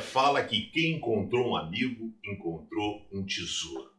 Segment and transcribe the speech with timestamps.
[0.00, 3.90] fala que quem encontrou um amigo encontrou um tesouro.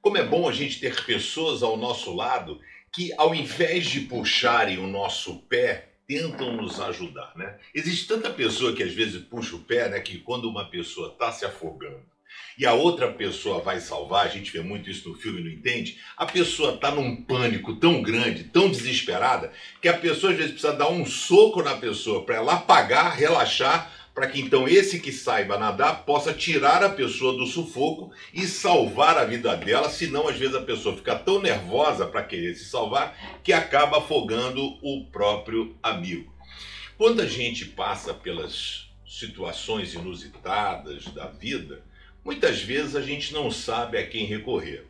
[0.00, 2.60] Como é bom a gente ter pessoas ao nosso lado
[2.92, 7.58] que, ao invés de puxarem o nosso pé, tentam nos ajudar, né?
[7.74, 10.00] Existe tanta pessoa que às vezes puxa o pé, né?
[10.00, 12.02] Que quando uma pessoa está se afogando
[12.58, 15.98] e a outra pessoa vai salvar, a gente vê muito isso no filme, não entende?
[16.16, 20.72] A pessoa está num pânico tão grande, tão desesperada, que a pessoa às vezes precisa
[20.72, 23.90] dar um soco na pessoa para ela apagar, relaxar,
[24.20, 29.16] para que então esse que saiba nadar possa tirar a pessoa do sufoco e salvar
[29.16, 33.40] a vida dela, senão às vezes a pessoa fica tão nervosa para querer se salvar
[33.42, 36.30] que acaba afogando o próprio amigo.
[36.98, 41.82] Quando a gente passa pelas situações inusitadas da vida,
[42.22, 44.84] muitas vezes a gente não sabe a quem recorrer.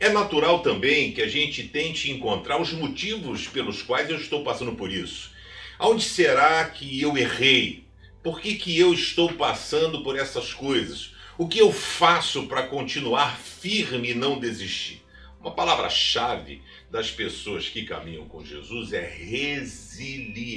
[0.00, 4.72] É natural também que a gente tente encontrar os motivos pelos quais eu estou passando
[4.72, 5.30] por isso.
[5.78, 7.91] Onde será que eu errei?
[8.22, 11.12] Por que, que eu estou passando por essas coisas?
[11.36, 15.02] O que eu faço para continuar firme e não desistir?
[15.40, 20.52] Uma palavra-chave das pessoas que caminham com Jesus é resiliência.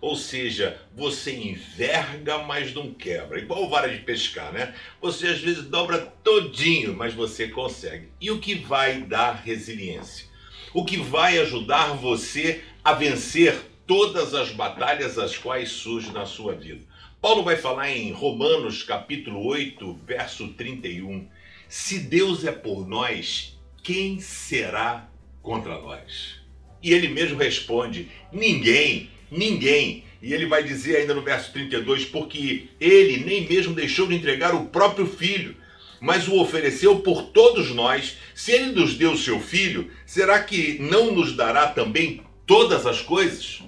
[0.00, 3.40] Ou seja, você enverga, mas não quebra.
[3.40, 4.72] Igual vara de pescar, né?
[5.00, 8.10] Você às vezes dobra todinho, mas você consegue.
[8.20, 10.28] E o que vai dar resiliência?
[10.72, 16.54] O que vai ajudar você a vencer todas as batalhas as quais surgem na sua
[16.54, 16.80] vida.
[17.20, 21.28] Paulo vai falar em Romanos capítulo 8, verso 31.
[21.68, 25.08] Se Deus é por nós, quem será
[25.40, 26.40] contra nós?
[26.82, 30.04] E ele mesmo responde: ninguém, ninguém.
[30.20, 34.54] E ele vai dizer ainda no verso 32, porque ele nem mesmo deixou de entregar
[34.54, 35.56] o próprio filho,
[36.00, 38.16] mas o ofereceu por todos nós.
[38.34, 43.62] Se ele nos deu seu filho, será que não nos dará também todas as coisas?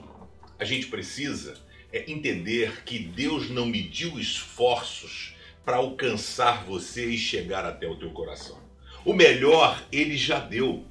[0.59, 1.55] A gente precisa
[1.93, 5.35] é entender que Deus não mediu esforços
[5.65, 8.61] para alcançar você e chegar até o teu coração.
[9.05, 10.85] O melhor ele já deu,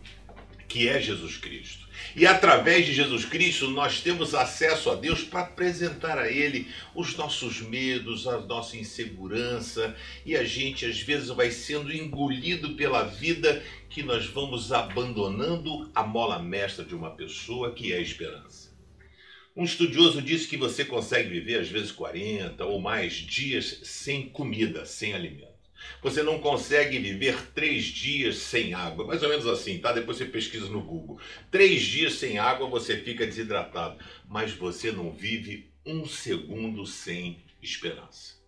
[0.68, 1.84] que é Jesus Cristo.
[2.16, 7.16] E através de Jesus Cristo nós temos acesso a Deus para apresentar a Ele os
[7.16, 9.96] nossos medos, a nossa insegurança,
[10.26, 16.04] e a gente às vezes vai sendo engolido pela vida que nós vamos abandonando a
[16.04, 18.73] mola mestra de uma pessoa que é a esperança.
[19.56, 24.84] Um estudioso disse que você consegue viver às vezes 40 ou mais dias sem comida,
[24.84, 25.54] sem alimento.
[26.02, 29.92] Você não consegue viver três dias sem água, mais ou menos assim, tá?
[29.92, 31.20] Depois você pesquisa no Google.
[31.52, 38.42] Três dias sem água você fica desidratado, mas você não vive um segundo sem esperança.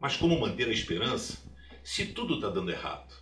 [0.00, 1.36] Mas como manter a esperança
[1.84, 3.14] se tudo está dando errado?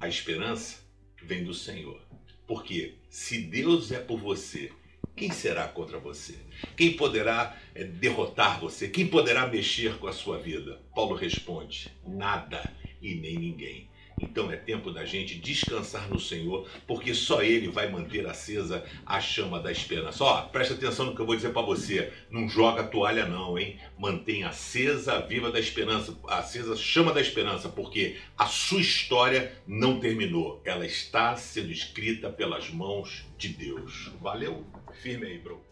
[0.00, 0.78] A esperança
[1.22, 2.02] vem do Senhor.
[2.48, 4.72] Porque se Deus é por você
[5.18, 6.38] quem será contra você?
[6.76, 8.88] Quem poderá é, derrotar você?
[8.88, 10.80] Quem poderá mexer com a sua vida?
[10.94, 13.88] Paulo responde: nada e nem ninguém.
[14.20, 19.20] Então é tempo da gente descansar no Senhor, porque só Ele vai manter acesa a
[19.20, 20.24] chama da esperança.
[20.24, 22.12] Ó, presta atenção no que eu vou dizer para você.
[22.30, 23.78] Não joga toalha não, hein?
[23.98, 29.52] Mantenha acesa a viva da esperança, acesa a chama da esperança, porque a sua história
[29.66, 30.60] não terminou.
[30.64, 34.10] Ela está sendo escrita pelas mãos de Deus.
[34.20, 34.66] Valeu?
[35.02, 35.62] Firme aí, bro.